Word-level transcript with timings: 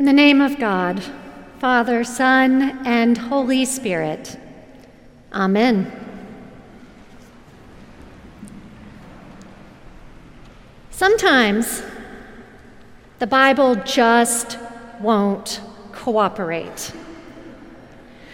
In 0.00 0.06
the 0.06 0.14
name 0.14 0.40
of 0.40 0.58
God, 0.58 1.02
Father, 1.58 2.04
Son, 2.04 2.86
and 2.86 3.18
Holy 3.18 3.66
Spirit. 3.66 4.38
Amen. 5.30 5.92
Sometimes 10.88 11.82
the 13.18 13.26
Bible 13.26 13.74
just 13.74 14.58
won't 15.00 15.60
cooperate. 15.92 16.94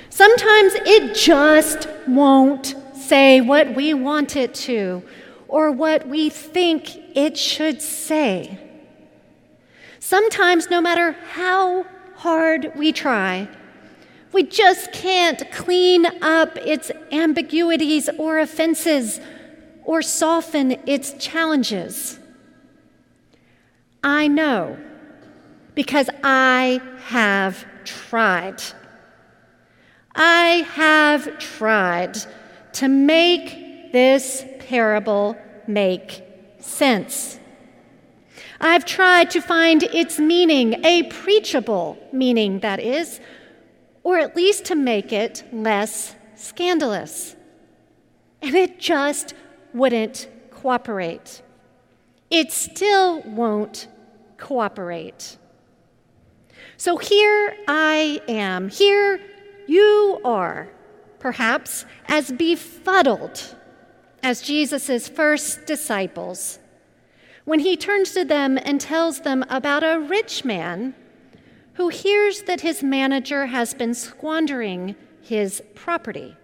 Sometimes 0.08 0.74
it 0.86 1.16
just 1.16 1.88
won't 2.06 2.76
say 2.94 3.40
what 3.40 3.74
we 3.74 3.92
want 3.92 4.36
it 4.36 4.54
to 4.54 5.02
or 5.48 5.72
what 5.72 6.06
we 6.06 6.30
think 6.30 6.96
it 7.16 7.36
should 7.36 7.82
say. 7.82 8.65
Sometimes, 10.08 10.70
no 10.70 10.80
matter 10.80 11.16
how 11.32 11.84
hard 12.14 12.70
we 12.76 12.92
try, 12.92 13.48
we 14.32 14.44
just 14.44 14.92
can't 14.92 15.50
clean 15.50 16.06
up 16.22 16.56
its 16.58 16.92
ambiguities 17.10 18.08
or 18.16 18.38
offenses 18.38 19.18
or 19.82 20.02
soften 20.02 20.76
its 20.86 21.14
challenges. 21.14 22.20
I 24.04 24.28
know 24.28 24.78
because 25.74 26.08
I 26.22 26.80
have 27.06 27.66
tried. 27.84 28.62
I 30.14 30.68
have 30.74 31.36
tried 31.40 32.16
to 32.74 32.86
make 32.86 33.90
this 33.90 34.44
parable 34.60 35.36
make 35.66 36.22
sense. 36.60 37.40
I've 38.60 38.84
tried 38.84 39.30
to 39.30 39.40
find 39.40 39.82
its 39.82 40.18
meaning, 40.18 40.84
a 40.84 41.04
preachable 41.04 41.98
meaning, 42.12 42.60
that 42.60 42.80
is, 42.80 43.20
or 44.02 44.18
at 44.18 44.36
least 44.36 44.64
to 44.66 44.74
make 44.74 45.12
it 45.12 45.44
less 45.52 46.14
scandalous. 46.34 47.36
And 48.40 48.54
it 48.54 48.78
just 48.78 49.34
wouldn't 49.74 50.28
cooperate. 50.50 51.42
It 52.30 52.52
still 52.52 53.20
won't 53.22 53.88
cooperate. 54.36 55.36
So 56.76 56.96
here 56.96 57.56
I 57.68 58.20
am. 58.28 58.68
Here 58.68 59.20
you 59.66 60.20
are, 60.24 60.68
perhaps 61.18 61.84
as 62.06 62.30
befuddled 62.30 63.56
as 64.22 64.42
Jesus' 64.42 65.08
first 65.08 65.66
disciples 65.66 66.58
when 67.46 67.60
he 67.60 67.76
turns 67.76 68.10
to 68.10 68.24
them 68.24 68.58
and 68.64 68.80
tells 68.80 69.20
them 69.20 69.44
about 69.48 69.82
a 69.82 70.00
rich 70.00 70.44
man 70.44 70.94
who 71.74 71.88
hears 71.88 72.42
that 72.42 72.60
his 72.60 72.82
manager 72.82 73.46
has 73.46 73.72
been 73.72 73.94
squandering 73.94 74.96
his 75.22 75.62
property. 75.74 76.36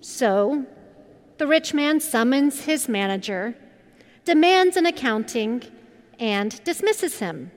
So 0.00 0.66
the 1.38 1.46
rich 1.46 1.72
man 1.72 2.00
summons 2.00 2.66
his 2.66 2.88
manager, 2.88 3.56
demands 4.24 4.76
an 4.76 4.84
accounting, 4.86 5.62
and 6.20 6.62
dismisses 6.62 7.18
him. 7.18 7.50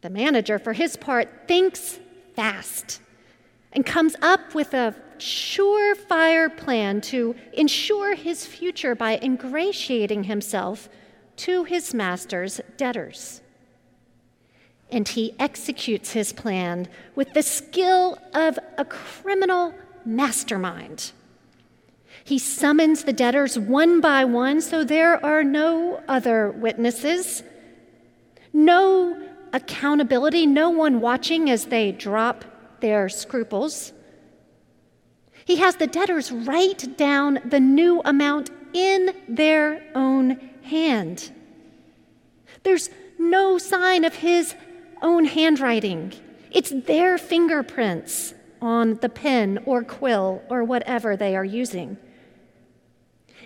The 0.00 0.10
manager, 0.10 0.58
for 0.58 0.72
his 0.72 0.96
part, 0.96 1.46
thinks 1.46 2.00
fast 2.34 3.00
and 3.76 3.84
comes 3.84 4.16
up 4.22 4.54
with 4.54 4.72
a 4.72 4.94
surefire 5.18 6.54
plan 6.56 7.00
to 7.02 7.36
ensure 7.52 8.14
his 8.14 8.46
future 8.46 8.94
by 8.94 9.18
ingratiating 9.22 10.24
himself 10.24 10.88
to 11.36 11.64
his 11.64 11.92
master's 11.92 12.58
debtors. 12.78 13.42
And 14.90 15.06
he 15.06 15.34
executes 15.38 16.12
his 16.12 16.32
plan 16.32 16.88
with 17.14 17.34
the 17.34 17.42
skill 17.42 18.18
of 18.32 18.58
a 18.78 18.84
criminal 18.84 19.74
mastermind. 20.06 21.12
He 22.24 22.38
summons 22.38 23.04
the 23.04 23.12
debtors 23.12 23.58
one 23.58 24.00
by 24.00 24.24
one 24.24 24.62
so 24.62 24.84
there 24.84 25.24
are 25.24 25.44
no 25.44 26.02
other 26.08 26.50
witnesses, 26.50 27.42
no 28.54 29.22
accountability, 29.52 30.46
no 30.46 30.70
one 30.70 31.00
watching 31.00 31.50
as 31.50 31.66
they 31.66 31.92
drop 31.92 32.44
their 32.86 33.08
scruples. 33.08 33.92
He 35.44 35.56
has 35.56 35.74
the 35.74 35.88
debtors 35.88 36.30
write 36.30 36.96
down 36.96 37.40
the 37.44 37.58
new 37.58 38.00
amount 38.04 38.50
in 38.72 39.12
their 39.26 39.82
own 39.96 40.38
hand. 40.62 41.32
There's 42.62 42.88
no 43.18 43.58
sign 43.58 44.04
of 44.04 44.14
his 44.14 44.54
own 45.02 45.24
handwriting, 45.24 46.12
it's 46.52 46.70
their 46.70 47.18
fingerprints 47.18 48.34
on 48.62 48.94
the 49.02 49.08
pen 49.08 49.58
or 49.66 49.82
quill 49.82 50.42
or 50.48 50.62
whatever 50.62 51.16
they 51.16 51.34
are 51.34 51.44
using. 51.44 51.96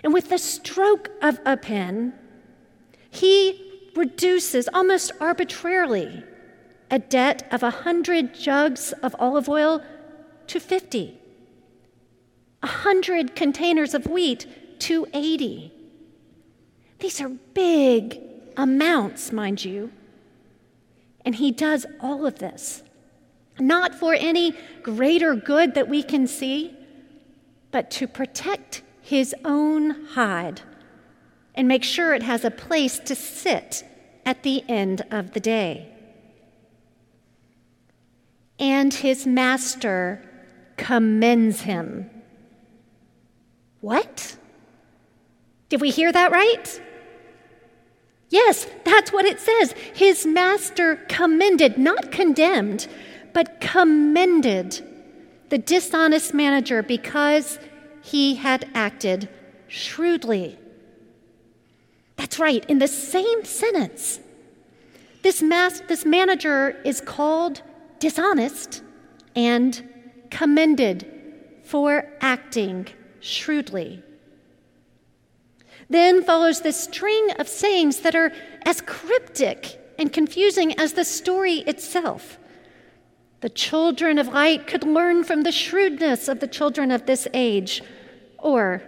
And 0.03 0.13
with 0.13 0.29
the 0.29 0.37
stroke 0.37 1.09
of 1.23 1.39
a 1.47 1.57
pen, 1.57 2.13
he 3.09 3.89
reduces 3.95 4.69
almost 4.71 5.11
arbitrarily 5.19 6.23
a 6.91 6.99
debt 6.99 7.47
of 7.51 7.63
a 7.63 7.71
100 7.71 8.35
jugs 8.35 8.91
of 9.01 9.15
olive 9.17 9.49
oil 9.49 9.81
to 10.47 10.59
50 10.59 11.17
100 12.61 13.35
containers 13.35 13.95
of 13.95 14.05
wheat 14.05 14.45
to 14.79 15.07
80. 15.13 15.71
These 16.99 17.19
are 17.19 17.29
big 17.29 18.19
amounts, 18.55 19.31
mind 19.31 19.65
you. 19.65 19.91
And 21.25 21.35
he 21.35 21.51
does 21.51 21.85
all 21.99 22.25
of 22.25 22.39
this, 22.39 22.83
not 23.59 23.95
for 23.95 24.13
any 24.13 24.55
greater 24.83 25.35
good 25.35 25.73
that 25.73 25.87
we 25.87 26.03
can 26.03 26.27
see, 26.27 26.75
but 27.71 27.89
to 27.91 28.07
protect 28.07 28.83
his 29.01 29.33
own 29.43 30.05
hide 30.07 30.61
and 31.55 31.67
make 31.67 31.83
sure 31.83 32.13
it 32.13 32.23
has 32.23 32.45
a 32.45 32.51
place 32.51 32.99
to 32.99 33.15
sit 33.15 33.83
at 34.25 34.43
the 34.43 34.63
end 34.69 35.01
of 35.09 35.31
the 35.31 35.39
day. 35.39 35.91
And 38.61 38.93
his 38.93 39.25
master 39.25 40.23
commends 40.77 41.61
him. 41.61 42.09
What? 43.81 44.37
Did 45.69 45.81
we 45.81 45.89
hear 45.89 46.11
that 46.11 46.31
right? 46.31 46.81
Yes, 48.29 48.67
that's 48.85 49.11
what 49.11 49.25
it 49.25 49.39
says. 49.39 49.73
His 49.93 50.27
master 50.27 50.97
commended, 51.09 51.79
not 51.79 52.11
condemned, 52.11 52.87
but 53.33 53.59
commended 53.59 54.85
the 55.49 55.57
dishonest 55.57 56.33
manager 56.33 56.83
because 56.83 57.57
he 58.03 58.35
had 58.35 58.69
acted 58.75 59.27
shrewdly. 59.67 60.59
That's 62.15 62.37
right, 62.37 62.63
in 62.69 62.77
the 62.77 62.87
same 62.87 63.43
sentence, 63.43 64.19
this, 65.23 65.41
mas- 65.41 65.81
this 65.87 66.05
manager 66.05 66.79
is 66.85 67.01
called 67.01 67.63
dishonest 68.01 68.83
and 69.35 69.87
commended 70.29 71.07
for 71.63 72.11
acting 72.19 72.87
shrewdly. 73.21 74.03
Then 75.89 76.23
follows 76.23 76.61
this 76.61 76.81
string 76.83 77.29
of 77.37 77.47
sayings 77.47 78.01
that 78.01 78.15
are 78.15 78.33
as 78.65 78.81
cryptic 78.81 79.79
and 79.97 80.11
confusing 80.11 80.77
as 80.79 80.93
the 80.93 81.05
story 81.05 81.59
itself. 81.59 82.39
The 83.41 83.49
children 83.49 84.17
of 84.17 84.27
light 84.27 84.67
could 84.67 84.83
learn 84.83 85.23
from 85.23 85.41
the 85.41 85.51
shrewdness 85.51 86.27
of 86.27 86.39
the 86.39 86.47
children 86.47 86.91
of 86.91 87.05
this 87.05 87.27
age, 87.33 87.81
or 88.37 88.81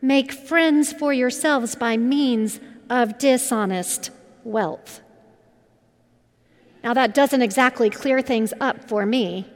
make 0.00 0.32
friends 0.32 0.92
for 0.92 1.12
yourselves 1.12 1.74
by 1.74 1.96
means 1.96 2.60
of 2.88 3.18
dishonest 3.18 4.10
wealth. 4.44 5.00
Now, 6.84 6.92
that 6.92 7.14
doesn't 7.14 7.40
exactly 7.40 7.88
clear 7.88 8.20
things 8.20 8.52
up 8.60 8.88
for 8.88 9.06
me, 9.06 9.50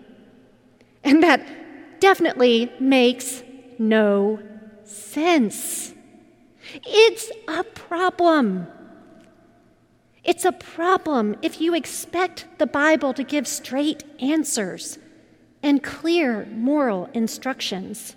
and 1.04 1.22
that 1.22 2.00
definitely 2.00 2.72
makes 2.80 3.42
no 3.78 4.40
sense. 4.84 5.92
It's 6.86 7.30
a 7.46 7.64
problem. 7.64 8.66
It's 10.25 10.46
a 10.46 10.52
problem 10.52 11.36
if 11.42 11.60
you 11.60 11.75
expect 11.75 12.46
the 12.56 12.66
Bible 12.66 13.12
to 13.12 13.22
give 13.22 13.46
straight 13.46 14.04
answers 14.20 14.98
and 15.62 15.82
clear 15.82 16.46
moral 16.46 17.10
instructions. 17.12 18.16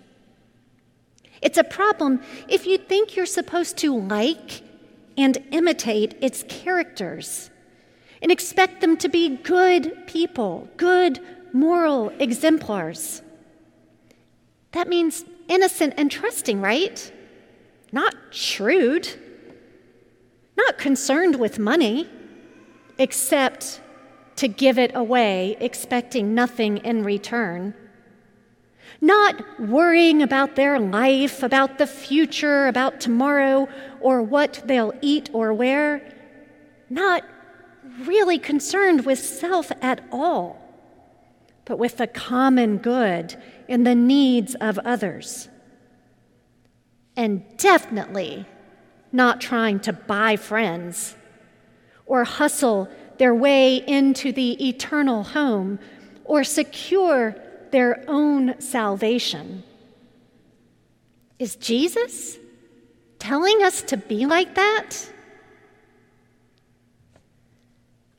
It's 1.41 1.57
a 1.57 1.65
problem 1.65 2.21
if 2.47 2.65
you 2.65 2.77
think 2.77 3.17
you're 3.17 3.25
supposed 3.25 3.77
to 3.79 3.93
like 3.93 4.61
and 5.17 5.37
imitate 5.51 6.15
its 6.21 6.43
characters 6.47 7.50
and 8.21 8.31
expect 8.31 8.81
them 8.81 8.97
to 8.97 9.09
be 9.09 9.38
good 9.38 10.07
people, 10.07 10.69
good 10.77 11.19
moral 11.53 12.09
exemplars. 12.19 13.21
That 14.71 14.88
means 14.88 15.25
innocent 15.47 15.95
and 15.97 16.09
trusting, 16.09 16.62
right? 16.62 17.12
Not 17.91 18.15
shrewd, 18.29 19.09
not 20.56 20.77
concerned 20.77 21.39
with 21.39 21.59
money, 21.59 22.09
except 22.97 23.81
to 24.38 24.47
give 24.47 24.77
it 24.77 24.91
away, 24.95 25.57
expecting 25.59 26.33
nothing 26.33 26.77
in 26.77 27.03
return. 27.03 27.73
Not 29.01 29.59
worrying 29.59 30.21
about 30.21 30.56
their 30.56 30.79
life, 30.79 31.44
about 31.44 31.77
the 31.77 31.88
future, 31.88 32.68
about 32.68 33.01
tomorrow, 33.01 33.68
or 34.00 34.21
what 34.21 34.62
they'll 34.65 34.94
eat 35.01 35.29
or 35.33 35.53
wear. 35.53 36.13
Not 36.89 37.23
really 37.99 38.38
concerned 38.38 39.05
with 39.05 39.19
self 39.19 39.71
at 39.81 40.03
all, 40.11 40.59
but 41.65 41.77
with 41.77 41.97
the 41.97 42.07
common 42.07 42.77
good 42.77 43.41
and 43.67 43.85
the 43.85 43.95
needs 43.95 44.55
of 44.55 44.77
others. 44.79 45.49
And 47.15 47.43
definitely 47.57 48.45
not 49.11 49.41
trying 49.41 49.79
to 49.81 49.93
buy 49.93 50.38
friends 50.38 51.15
or 52.05 52.23
hustle 52.23 52.89
their 53.17 53.35
way 53.35 53.75
into 53.75 54.31
the 54.31 54.67
eternal 54.67 55.23
home 55.23 55.79
or 56.25 56.44
secure 56.44 57.35
their 57.71 58.03
own 58.07 58.59
salvation. 58.59 59.63
Is 61.39 61.55
Jesus 61.55 62.37
telling 63.19 63.63
us 63.63 63.81
to 63.83 63.97
be 63.97 64.25
like 64.25 64.55
that? 64.55 64.95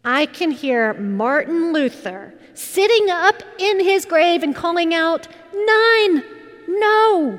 I 0.05 0.27
can 0.27 0.51
hear 0.51 0.95
Martin 0.95 1.73
Luther 1.73 2.35
sitting 2.55 3.11
up 3.11 3.43
in 3.59 3.81
his 3.81 4.05
grave 4.05 4.43
and 4.43 4.55
calling 4.55 4.93
out, 4.93 5.29
Nine, 5.55 6.25
no. 6.69 7.39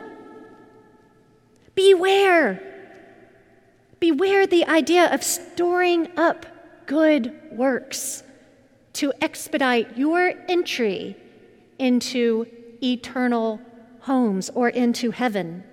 Beware. 1.76 2.62
Beware 4.00 4.48
the 4.48 4.66
idea 4.66 5.14
of 5.14 5.24
storing 5.24 6.10
up 6.18 6.46
good 6.86 7.34
works 7.52 8.24
to 8.94 9.14
expedite 9.22 9.98
your 9.98 10.34
entry 10.48 11.16
into 11.80 12.46
eternal 12.82 13.60
homes 14.02 14.50
or 14.54 14.70
into 14.70 15.12
heaven. 15.12 15.64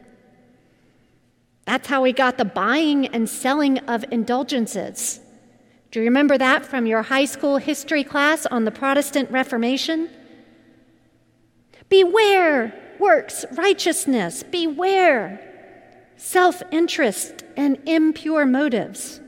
That's 1.66 1.88
how 1.88 2.02
we 2.02 2.12
got 2.12 2.38
the 2.38 2.44
buying 2.44 3.06
and 3.06 3.28
selling 3.28 3.78
of 3.80 4.04
indulgences. 4.10 5.20
Do 5.90 5.98
you 5.98 6.04
remember 6.04 6.38
that 6.38 6.64
from 6.64 6.86
your 6.86 7.02
high 7.02 7.24
school 7.24 7.56
history 7.56 8.04
class 8.04 8.46
on 8.46 8.64
the 8.64 8.70
Protestant 8.70 9.30
Reformation? 9.30 10.08
Beware 11.88 12.72
works 13.00 13.44
righteousness, 13.52 14.44
beware 14.44 15.46
self 16.16 16.62
interest 16.70 17.42
and 17.56 17.78
impure 17.86 18.46
motives. 18.46 19.20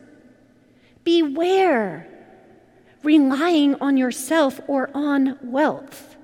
Beware 1.03 2.07
relying 3.03 3.75
on 3.81 3.97
yourself 3.97 4.61
or 4.69 4.89
on 4.95 5.39
wealth. 5.43 6.17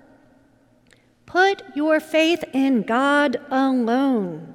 Put 1.27 1.63
your 1.75 1.99
faith 1.99 2.45
in 2.53 2.83
God 2.83 3.39
alone 3.51 4.55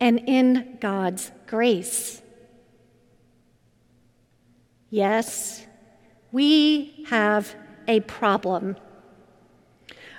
and 0.00 0.20
in 0.26 0.78
God's 0.80 1.32
grace. 1.46 2.22
Yes, 4.96 5.66
we 6.32 7.04
have 7.10 7.54
a 7.86 8.00
problem. 8.00 8.76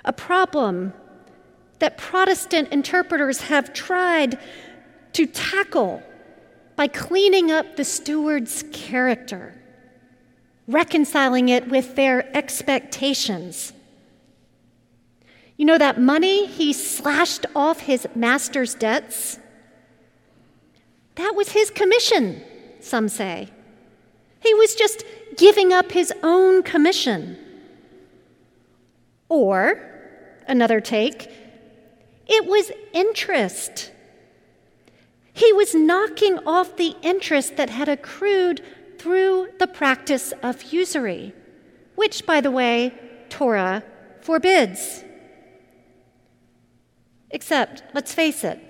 A 0.04 0.12
problem 0.12 0.92
that 1.80 1.98
Protestant 1.98 2.68
interpreters 2.68 3.40
have 3.40 3.72
tried 3.72 4.38
to 5.14 5.26
tackle 5.26 6.00
by 6.76 6.86
cleaning 6.86 7.50
up 7.50 7.74
the 7.74 7.82
steward's 7.82 8.62
character, 8.72 9.60
reconciling 10.68 11.48
it 11.48 11.68
with 11.68 11.96
their 11.96 12.36
expectations. 12.36 13.72
You 15.56 15.66
know 15.66 15.78
that 15.78 16.00
money 16.00 16.46
he 16.46 16.72
slashed 16.72 17.46
off 17.56 17.80
his 17.80 18.06
master's 18.14 18.76
debts? 18.76 19.40
That 21.16 21.34
was 21.34 21.50
his 21.50 21.68
commission, 21.68 22.44
some 22.78 23.08
say. 23.08 23.50
He 24.40 24.54
was 24.54 24.74
just 24.74 25.04
giving 25.36 25.72
up 25.72 25.92
his 25.92 26.12
own 26.22 26.62
commission. 26.62 27.36
Or, 29.28 29.80
another 30.46 30.80
take, 30.80 31.30
it 32.26 32.46
was 32.46 32.70
interest. 32.92 33.92
He 35.32 35.52
was 35.52 35.74
knocking 35.74 36.38
off 36.46 36.76
the 36.76 36.94
interest 37.02 37.56
that 37.56 37.70
had 37.70 37.88
accrued 37.88 38.62
through 38.98 39.48
the 39.58 39.66
practice 39.66 40.32
of 40.42 40.72
usury, 40.72 41.32
which, 41.94 42.26
by 42.26 42.40
the 42.40 42.50
way, 42.50 42.92
Torah 43.28 43.84
forbids. 44.20 45.04
Except, 47.30 47.82
let's 47.94 48.14
face 48.14 48.42
it, 48.42 48.60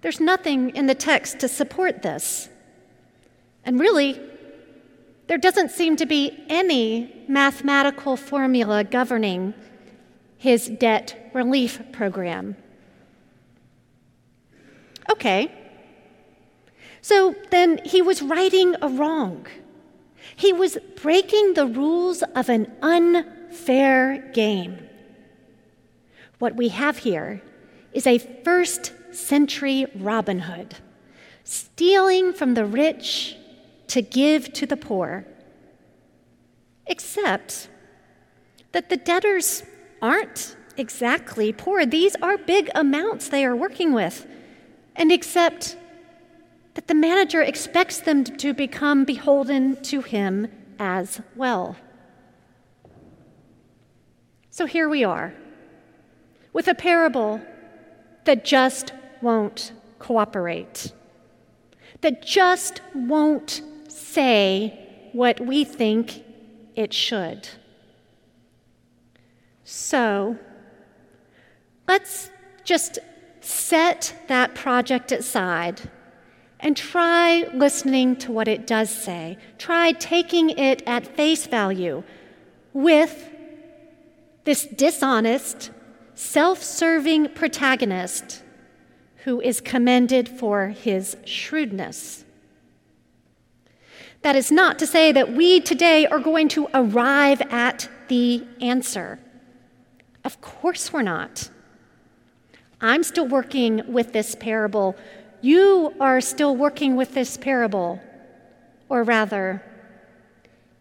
there's 0.00 0.20
nothing 0.20 0.70
in 0.70 0.86
the 0.86 0.94
text 0.94 1.40
to 1.40 1.48
support 1.48 2.02
this. 2.02 2.48
And 3.64 3.78
really, 3.78 4.20
there 5.26 5.38
doesn't 5.38 5.70
seem 5.70 5.96
to 5.96 6.06
be 6.06 6.44
any 6.48 7.24
mathematical 7.28 8.16
formula 8.16 8.82
governing 8.82 9.54
his 10.38 10.68
debt 10.68 11.30
relief 11.34 11.80
program. 11.92 12.56
Okay. 15.10 15.52
So 17.02 17.34
then 17.50 17.80
he 17.84 18.02
was 18.02 18.22
righting 18.22 18.74
a 18.80 18.88
wrong. 18.88 19.46
He 20.36 20.52
was 20.52 20.78
breaking 21.00 21.54
the 21.54 21.66
rules 21.66 22.22
of 22.34 22.48
an 22.48 22.72
unfair 22.82 24.30
game. 24.32 24.88
What 26.38 26.54
we 26.54 26.68
have 26.68 26.98
here 26.98 27.42
is 27.92 28.06
a 28.06 28.18
first 28.18 28.92
century 29.10 29.86
Robin 29.96 30.40
Hood, 30.40 30.76
stealing 31.44 32.32
from 32.32 32.54
the 32.54 32.64
rich 32.64 33.36
to 33.88 34.02
give 34.02 34.52
to 34.54 34.66
the 34.66 34.76
poor, 34.76 35.26
except 36.86 37.68
that 38.72 38.88
the 38.88 38.96
debtors 38.96 39.62
aren't 40.00 40.56
exactly 40.76 41.52
poor. 41.52 41.84
These 41.84 42.14
are 42.22 42.38
big 42.38 42.70
amounts 42.74 43.28
they 43.28 43.44
are 43.44 43.56
working 43.56 43.92
with, 43.92 44.26
and 44.94 45.10
except 45.10 45.76
that 46.74 46.86
the 46.86 46.94
manager 46.94 47.42
expects 47.42 47.98
them 48.00 48.24
to 48.24 48.54
become 48.54 49.04
beholden 49.04 49.82
to 49.82 50.00
him 50.00 50.46
as 50.78 51.20
well. 51.34 51.76
So 54.50 54.66
here 54.66 54.88
we 54.88 55.04
are 55.04 55.34
with 56.52 56.68
a 56.68 56.74
parable 56.74 57.40
that 58.24 58.44
just 58.44 58.92
won't 59.22 59.72
cooperate, 59.98 60.92
that 62.02 62.22
just 62.22 62.80
won't 62.94 63.62
say 63.98 64.78
what 65.12 65.40
we 65.40 65.64
think 65.64 66.24
it 66.76 66.92
should. 66.92 67.48
So 69.64 70.38
let's 71.86 72.30
just 72.64 72.98
set 73.40 74.14
that 74.28 74.54
project 74.54 75.12
aside 75.12 75.90
and 76.60 76.76
try 76.76 77.48
listening 77.54 78.16
to 78.16 78.32
what 78.32 78.48
it 78.48 78.66
does 78.66 78.90
say. 78.90 79.38
Try 79.58 79.92
taking 79.92 80.50
it 80.50 80.82
at 80.86 81.06
face 81.16 81.46
value 81.46 82.02
with 82.72 83.30
this 84.44 84.64
dishonest, 84.66 85.70
self 86.14 86.62
serving 86.62 87.28
protagonist 87.34 88.42
who 89.24 89.40
is 89.40 89.60
commended 89.60 90.28
for 90.28 90.68
his 90.68 91.16
shrewdness. 91.24 92.24
That 94.22 94.36
is 94.36 94.50
not 94.50 94.78
to 94.80 94.86
say 94.86 95.12
that 95.12 95.32
we 95.32 95.60
today 95.60 96.06
are 96.06 96.18
going 96.18 96.48
to 96.48 96.68
arrive 96.74 97.40
at 97.50 97.88
the 98.08 98.44
answer. 98.60 99.18
Of 100.24 100.40
course, 100.40 100.92
we're 100.92 101.02
not. 101.02 101.50
I'm 102.80 103.02
still 103.02 103.26
working 103.26 103.92
with 103.92 104.12
this 104.12 104.34
parable. 104.34 104.96
You 105.40 105.94
are 106.00 106.20
still 106.20 106.56
working 106.56 106.96
with 106.96 107.14
this 107.14 107.36
parable. 107.36 108.00
Or 108.88 109.02
rather, 109.04 109.62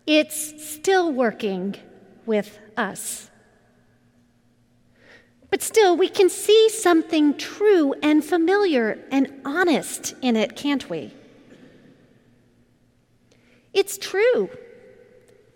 it's 0.05 0.63
still 0.63 1.11
working 1.11 1.75
with 2.25 2.59
us. 2.75 3.29
But 5.49 5.61
still, 5.61 5.95
we 5.95 6.09
can 6.09 6.29
see 6.29 6.69
something 6.69 7.37
true 7.37 7.93
and 8.01 8.23
familiar 8.23 8.99
and 9.11 9.41
honest 9.45 10.15
in 10.21 10.35
it, 10.35 10.55
can't 10.55 10.89
we? 10.89 11.13
It's 13.77 13.99
true 13.99 14.49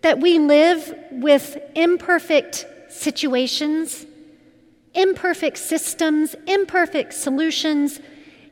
that 0.02 0.20
we 0.20 0.38
live 0.38 0.94
with 1.10 1.58
imperfect 1.74 2.64
situations, 2.88 4.06
imperfect 4.94 5.58
systems, 5.58 6.36
imperfect 6.46 7.14
solutions, 7.14 7.98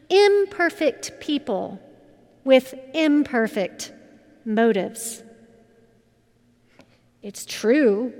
imperfect 0.08 1.20
people 1.20 1.78
with 2.42 2.74
imperfect 2.94 3.92
motives. 4.44 5.22
It's 7.22 7.46
true 7.46 8.12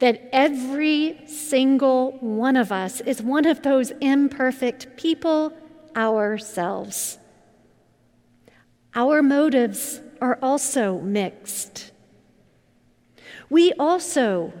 that 0.00 0.28
every 0.32 1.28
single 1.28 2.18
one 2.18 2.56
of 2.56 2.72
us 2.72 3.00
is 3.02 3.22
one 3.22 3.46
of 3.46 3.62
those 3.62 3.92
imperfect 4.00 4.96
people 4.96 5.52
ourselves. 5.94 7.18
Our 8.96 9.22
motives 9.22 10.00
are 10.20 10.38
also 10.42 11.00
mixed. 11.00 11.92
We 13.48 13.72
also 13.74 14.52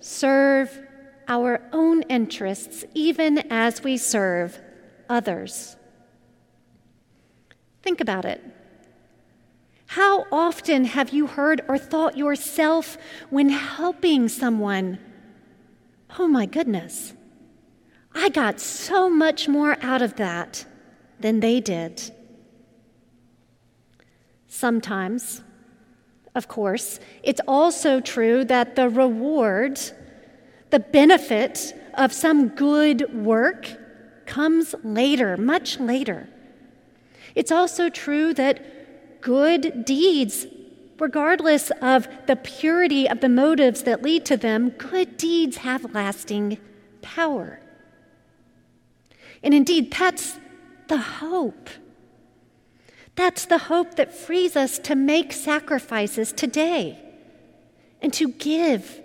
serve 0.00 0.86
our 1.28 1.60
own 1.72 2.02
interests 2.02 2.84
even 2.94 3.38
as 3.50 3.82
we 3.82 3.96
serve 3.96 4.60
others. 5.08 5.76
Think 7.82 8.00
about 8.00 8.24
it. 8.24 8.42
How 9.88 10.26
often 10.32 10.84
have 10.84 11.10
you 11.10 11.26
heard 11.26 11.62
or 11.68 11.78
thought 11.78 12.16
yourself 12.16 12.98
when 13.30 13.48
helping 13.48 14.28
someone? 14.28 14.98
Oh 16.18 16.26
my 16.26 16.46
goodness, 16.46 17.14
I 18.14 18.28
got 18.28 18.60
so 18.60 19.08
much 19.08 19.48
more 19.48 19.76
out 19.82 20.02
of 20.02 20.16
that 20.16 20.64
than 21.20 21.40
they 21.40 21.60
did. 21.60 22.12
Sometimes, 24.56 25.42
of 26.34 26.48
course, 26.48 26.98
it's 27.22 27.42
also 27.46 28.00
true 28.00 28.42
that 28.46 28.74
the 28.74 28.88
reward, 28.88 29.78
the 30.70 30.80
benefit 30.80 31.74
of 31.92 32.10
some 32.10 32.48
good 32.48 33.22
work 33.22 33.68
comes 34.24 34.74
later, 34.82 35.36
much 35.36 35.78
later. 35.78 36.30
It's 37.34 37.52
also 37.52 37.90
true 37.90 38.32
that 38.32 39.20
good 39.20 39.84
deeds, 39.84 40.46
regardless 40.98 41.70
of 41.82 42.08
the 42.26 42.36
purity 42.36 43.06
of 43.06 43.20
the 43.20 43.28
motives 43.28 43.82
that 43.82 44.00
lead 44.00 44.24
to 44.24 44.38
them, 44.38 44.70
good 44.70 45.18
deeds 45.18 45.58
have 45.58 45.92
lasting 45.92 46.56
power. 47.02 47.60
And 49.42 49.52
indeed, 49.52 49.92
that's 49.92 50.38
the 50.88 50.96
hope. 50.96 51.68
That's 53.16 53.46
the 53.46 53.58
hope 53.58 53.96
that 53.96 54.14
frees 54.14 54.56
us 54.56 54.78
to 54.80 54.94
make 54.94 55.32
sacrifices 55.32 56.32
today 56.32 57.02
and 58.02 58.12
to 58.12 58.28
give 58.28 59.00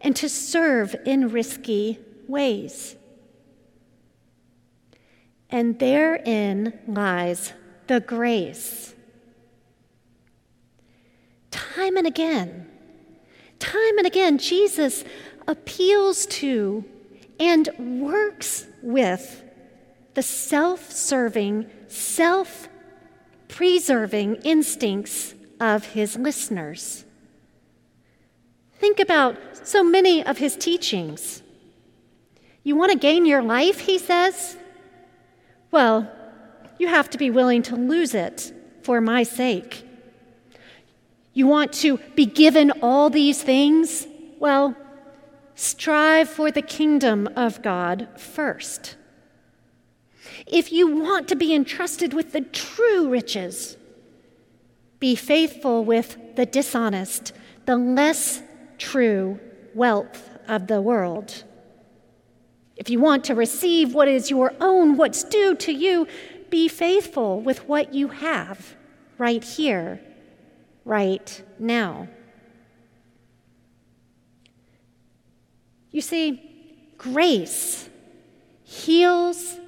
and 0.00 0.14
to 0.16 0.28
serve 0.28 0.94
in 1.06 1.30
risky 1.30 1.98
ways. 2.26 2.96
And 5.50 5.78
therein 5.78 6.78
lies 6.86 7.52
the 7.86 8.00
grace. 8.00 8.94
Time 11.50 11.96
and 11.96 12.06
again, 12.06 12.68
time 13.58 13.98
and 13.98 14.06
again, 14.06 14.38
Jesus 14.38 15.04
appeals 15.46 16.26
to 16.26 16.84
and 17.40 17.68
works 17.78 18.66
with 18.82 19.44
the 20.14 20.22
self 20.22 20.90
serving, 20.90 21.70
self 21.86 22.68
preserving 23.58 24.36
instincts 24.44 25.34
of 25.58 25.84
his 25.84 26.16
listeners. 26.16 27.04
Think 28.78 29.00
about 29.00 29.36
so 29.66 29.82
many 29.82 30.24
of 30.24 30.38
his 30.38 30.54
teachings. 30.54 31.42
You 32.62 32.76
want 32.76 32.92
to 32.92 32.98
gain 32.98 33.26
your 33.26 33.42
life, 33.42 33.80
he 33.80 33.98
says? 33.98 34.56
Well, 35.72 36.08
you 36.78 36.86
have 36.86 37.10
to 37.10 37.18
be 37.18 37.30
willing 37.30 37.62
to 37.62 37.74
lose 37.74 38.14
it 38.14 38.52
for 38.84 39.00
my 39.00 39.24
sake. 39.24 39.84
You 41.34 41.48
want 41.48 41.72
to 41.82 41.98
be 42.14 42.26
given 42.26 42.70
all 42.80 43.10
these 43.10 43.42
things? 43.42 44.06
Well, 44.38 44.76
strive 45.56 46.28
for 46.28 46.52
the 46.52 46.62
kingdom 46.62 47.28
of 47.34 47.60
God 47.62 48.06
first. 48.16 48.94
If 50.50 50.72
you 50.72 50.88
want 50.88 51.28
to 51.28 51.36
be 51.36 51.54
entrusted 51.54 52.14
with 52.14 52.32
the 52.32 52.40
true 52.40 53.08
riches, 53.08 53.76
be 54.98 55.14
faithful 55.14 55.84
with 55.84 56.16
the 56.36 56.46
dishonest, 56.46 57.32
the 57.66 57.76
less 57.76 58.42
true 58.78 59.38
wealth 59.74 60.30
of 60.48 60.66
the 60.66 60.80
world. 60.80 61.44
If 62.76 62.88
you 62.88 62.98
want 62.98 63.24
to 63.24 63.34
receive 63.34 63.94
what 63.94 64.08
is 64.08 64.30
your 64.30 64.54
own, 64.60 64.96
what's 64.96 65.22
due 65.22 65.54
to 65.56 65.72
you, 65.72 66.06
be 66.48 66.68
faithful 66.68 67.40
with 67.40 67.68
what 67.68 67.92
you 67.92 68.08
have 68.08 68.74
right 69.18 69.44
here, 69.44 70.00
right 70.84 71.42
now. 71.58 72.08
You 75.90 76.00
see, 76.00 76.94
grace 76.96 77.90
heals 78.64 79.58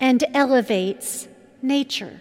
and 0.00 0.24
elevates 0.34 1.28
nature. 1.62 2.20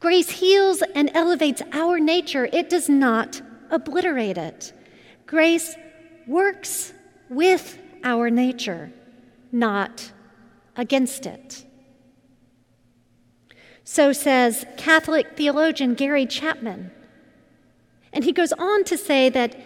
Grace 0.00 0.30
heals 0.30 0.82
and 0.94 1.10
elevates 1.12 1.60
our 1.72 1.98
nature, 1.98 2.48
it 2.52 2.70
does 2.70 2.88
not 2.88 3.42
obliterate 3.70 4.38
it. 4.38 4.72
Grace 5.26 5.74
works 6.26 6.92
with 7.28 7.78
our 8.04 8.30
nature, 8.30 8.92
not 9.50 10.12
against 10.76 11.26
it. 11.26 11.64
So 13.82 14.12
says 14.12 14.66
Catholic 14.76 15.36
theologian 15.36 15.94
Gary 15.94 16.26
Chapman. 16.26 16.92
And 18.12 18.24
he 18.24 18.32
goes 18.32 18.52
on 18.52 18.84
to 18.84 18.96
say 18.96 19.28
that 19.30 19.56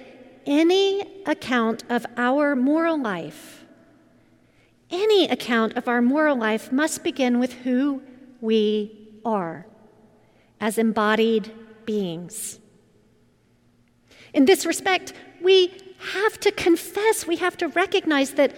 any 0.46 1.22
account 1.26 1.84
of 1.88 2.06
our 2.16 2.56
moral 2.56 3.00
life, 3.00 3.61
any 4.92 5.28
account 5.28 5.76
of 5.76 5.88
our 5.88 6.02
moral 6.02 6.36
life 6.36 6.70
must 6.70 7.02
begin 7.02 7.38
with 7.38 7.52
who 7.52 8.02
we 8.40 9.08
are 9.24 9.66
as 10.60 10.78
embodied 10.78 11.50
beings. 11.84 12.60
In 14.32 14.44
this 14.44 14.64
respect, 14.64 15.12
we 15.42 15.72
have 16.14 16.38
to 16.40 16.52
confess, 16.52 17.26
we 17.26 17.36
have 17.36 17.56
to 17.58 17.68
recognize 17.68 18.32
that 18.32 18.54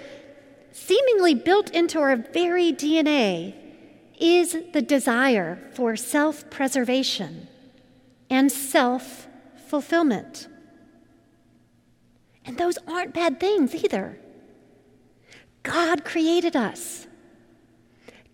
seemingly 0.72 1.34
built 1.34 1.70
into 1.70 1.98
our 2.00 2.16
very 2.16 2.72
DNA 2.72 3.54
is 4.18 4.56
the 4.72 4.82
desire 4.82 5.58
for 5.74 5.96
self 5.96 6.48
preservation 6.50 7.48
and 8.30 8.50
self 8.50 9.26
fulfillment. 9.68 10.48
And 12.44 12.58
those 12.58 12.78
aren't 12.86 13.14
bad 13.14 13.40
things 13.40 13.74
either. 13.74 14.18
God 15.64 16.04
created 16.04 16.54
us. 16.54 17.08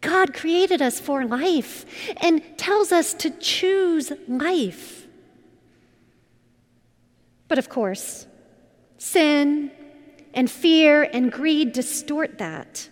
God 0.02 0.34
created 0.34 0.82
us 0.82 1.00
for 1.00 1.24
life 1.24 1.86
and 2.18 2.42
tells 2.58 2.92
us 2.92 3.14
to 3.14 3.30
choose 3.30 4.12
life. 4.28 5.06
But 7.48 7.58
of 7.58 7.68
course, 7.68 8.26
sin 8.98 9.70
and 10.34 10.50
fear 10.50 11.02
and 11.02 11.32
greed 11.32 11.72
distort 11.72 12.38
that. 12.38 12.88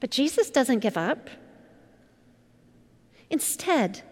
But 0.00 0.10
Jesus 0.10 0.50
doesn't 0.50 0.80
give 0.80 0.96
up. 0.96 1.30
Instead, 3.30 4.02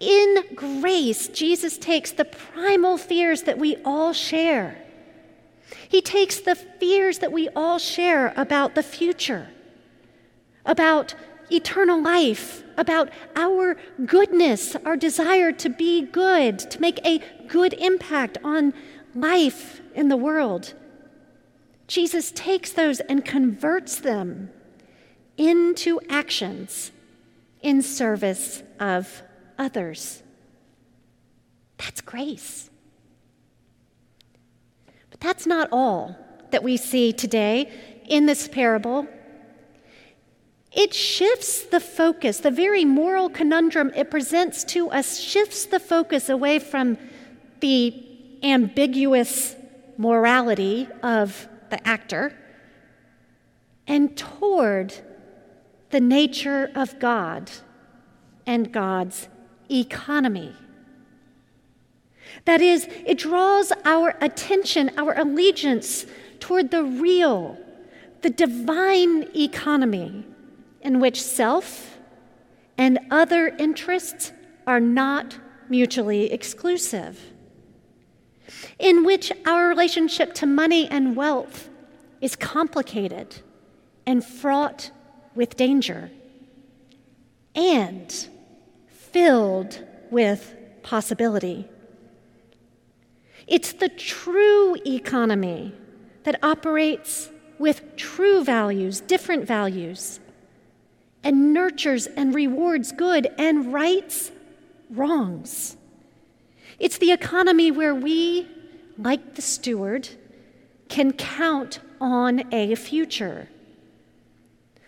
in 0.00 0.44
grace, 0.54 1.28
Jesus 1.28 1.78
takes 1.78 2.12
the 2.12 2.24
primal 2.24 2.98
fears 2.98 3.42
that 3.42 3.58
we 3.58 3.76
all 3.84 4.12
share. 4.12 4.85
He 5.88 6.00
takes 6.00 6.40
the 6.40 6.54
fears 6.54 7.18
that 7.18 7.32
we 7.32 7.48
all 7.50 7.78
share 7.78 8.32
about 8.36 8.74
the 8.74 8.82
future, 8.82 9.48
about 10.64 11.14
eternal 11.50 12.00
life, 12.00 12.62
about 12.76 13.10
our 13.34 13.76
goodness, 14.04 14.76
our 14.84 14.96
desire 14.96 15.52
to 15.52 15.68
be 15.68 16.02
good, 16.02 16.58
to 16.58 16.80
make 16.80 17.04
a 17.06 17.20
good 17.48 17.72
impact 17.74 18.38
on 18.44 18.74
life 19.14 19.80
in 19.94 20.08
the 20.08 20.16
world. 20.16 20.74
Jesus 21.86 22.32
takes 22.32 22.72
those 22.72 23.00
and 23.00 23.24
converts 23.24 24.00
them 24.00 24.50
into 25.36 26.00
actions 26.08 26.90
in 27.62 27.82
service 27.82 28.62
of 28.80 29.22
others. 29.58 30.22
That's 31.78 32.00
grace. 32.00 32.70
That's 35.26 35.44
not 35.44 35.68
all 35.72 36.16
that 36.52 36.62
we 36.62 36.76
see 36.76 37.12
today 37.12 37.68
in 38.06 38.26
this 38.26 38.46
parable. 38.46 39.08
It 40.70 40.94
shifts 40.94 41.62
the 41.62 41.80
focus, 41.80 42.38
the 42.38 42.52
very 42.52 42.84
moral 42.84 43.28
conundrum 43.28 43.90
it 43.96 44.08
presents 44.08 44.62
to 44.66 44.88
us 44.88 45.18
shifts 45.18 45.64
the 45.64 45.80
focus 45.80 46.28
away 46.28 46.60
from 46.60 46.96
the 47.58 48.06
ambiguous 48.44 49.56
morality 49.98 50.86
of 51.02 51.48
the 51.70 51.88
actor 51.88 52.32
and 53.88 54.16
toward 54.16 54.94
the 55.90 56.00
nature 56.00 56.70
of 56.76 57.00
God 57.00 57.50
and 58.46 58.72
God's 58.72 59.28
economy. 59.68 60.54
That 62.44 62.60
is, 62.60 62.86
it 63.04 63.18
draws 63.18 63.72
our 63.84 64.14
attention, 64.20 64.90
our 64.96 65.18
allegiance 65.18 66.06
toward 66.38 66.70
the 66.70 66.84
real, 66.84 67.58
the 68.22 68.30
divine 68.30 69.28
economy 69.34 70.24
in 70.82 71.00
which 71.00 71.22
self 71.22 71.98
and 72.78 72.98
other 73.10 73.48
interests 73.48 74.32
are 74.66 74.80
not 74.80 75.38
mutually 75.68 76.32
exclusive, 76.32 77.20
in 78.78 79.04
which 79.04 79.32
our 79.46 79.68
relationship 79.68 80.34
to 80.34 80.46
money 80.46 80.86
and 80.88 81.16
wealth 81.16 81.68
is 82.20 82.36
complicated 82.36 83.36
and 84.06 84.24
fraught 84.24 84.90
with 85.34 85.56
danger, 85.56 86.10
and 87.54 88.28
filled 88.86 89.84
with 90.10 90.54
possibility. 90.82 91.68
It's 93.46 93.72
the 93.72 93.88
true 93.88 94.76
economy 94.86 95.74
that 96.24 96.38
operates 96.42 97.30
with 97.58 97.96
true 97.96 98.44
values, 98.44 99.00
different 99.00 99.46
values, 99.46 100.20
and 101.22 101.52
nurtures 101.52 102.06
and 102.06 102.34
rewards 102.34 102.92
good 102.92 103.28
and 103.38 103.72
rights 103.72 104.32
wrongs. 104.90 105.76
It's 106.78 106.98
the 106.98 107.12
economy 107.12 107.70
where 107.70 107.94
we, 107.94 108.48
like 108.98 109.34
the 109.34 109.42
steward, 109.42 110.08
can 110.88 111.12
count 111.12 111.80
on 112.00 112.52
a 112.52 112.74
future. 112.74 113.48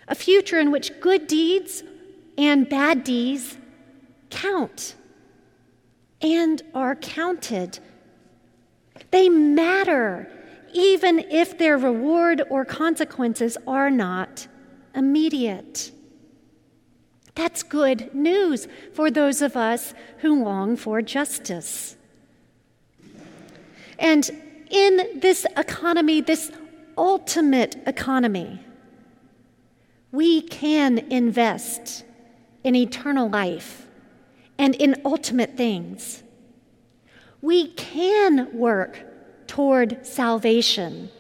A 0.07 0.15
future 0.15 0.59
in 0.59 0.71
which 0.71 1.01
good 1.01 1.27
deeds 1.27 1.83
and 2.37 2.69
bad 2.69 3.05
deeds 3.05 3.57
count 4.31 4.95
and 6.21 6.63
are 6.75 6.95
counted. 6.95 7.79
They 9.11 9.29
matter, 9.29 10.31
even 10.73 11.19
if 11.19 11.59
their 11.59 11.79
reward 11.79 12.43
or 12.51 12.65
consequences 12.65 13.57
are 13.67 13.91
not 13.91 14.47
immediate. 14.95 15.93
That's 17.35 17.63
good 17.63 18.13
news 18.15 18.67
for 18.93 19.11
those 19.11 19.43
of 19.43 19.57
us 19.57 19.95
who 20.19 20.43
long 20.43 20.77
for 20.77 21.01
justice. 21.01 21.97
And 23.99 24.29
in 24.71 25.21
this 25.21 25.47
economy, 25.57 26.21
this 26.21 26.51
ultimate 26.97 27.77
economy, 27.87 28.61
we 30.11 30.41
can 30.41 30.99
invest 30.99 32.05
in 32.65 32.75
eternal 32.75 33.29
life 33.29 33.87
and 34.59 34.75
in 34.75 35.01
ultimate 35.05 35.57
things. 35.57 36.23
We 37.41 37.69
can 37.69 38.53
work 38.57 39.01
toward 39.47 40.05
salvation, 40.07 41.11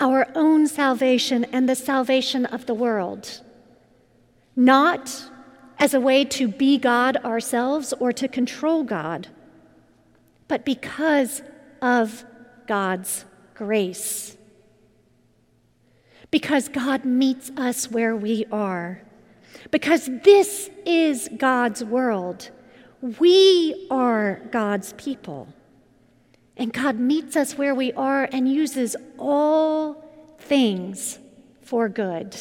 our 0.00 0.26
own 0.34 0.66
salvation 0.66 1.44
and 1.46 1.68
the 1.68 1.76
salvation 1.76 2.46
of 2.46 2.66
the 2.66 2.74
world, 2.74 3.40
not 4.56 5.30
as 5.78 5.94
a 5.94 6.00
way 6.00 6.24
to 6.24 6.48
be 6.48 6.78
God 6.78 7.16
ourselves 7.18 7.92
or 7.98 8.12
to 8.12 8.28
control 8.28 8.84
God, 8.84 9.28
but 10.48 10.64
because 10.64 11.42
of 11.80 12.24
God's 12.66 13.24
grace. 13.54 14.36
Because 16.30 16.68
God 16.68 17.04
meets 17.04 17.50
us 17.56 17.90
where 17.90 18.16
we 18.16 18.46
are. 18.50 19.02
Because 19.70 20.08
this 20.24 20.70
is 20.86 21.28
God's 21.36 21.84
world. 21.84 22.50
We 23.02 23.88
are 23.90 24.40
God's 24.52 24.92
people. 24.92 25.48
And 26.56 26.72
God 26.72 26.98
meets 27.00 27.36
us 27.36 27.58
where 27.58 27.74
we 27.74 27.92
are 27.94 28.28
and 28.32 28.50
uses 28.50 28.94
all 29.18 30.08
things 30.38 31.18
for 31.62 31.88
good. 31.88 32.36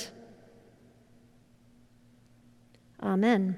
Amen. 3.02 3.58